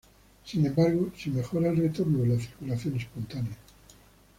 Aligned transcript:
Sin 0.43 0.65
embargo, 0.65 1.11
sí 1.15 1.29
mejora 1.29 1.69
el 1.69 1.77
retorno 1.77 2.23
de 2.23 2.29
la 2.29 2.39
circulación 2.39 2.95
espontánea. 2.97 3.55